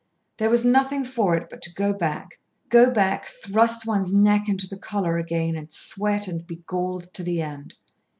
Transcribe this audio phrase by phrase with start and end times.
[0.37, 4.65] There was nothing for it but to go back go back, thrust one's neck into
[4.67, 7.75] the collar again, and sweat and be galled to the end.